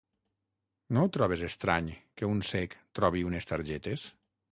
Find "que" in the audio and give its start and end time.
2.21-2.29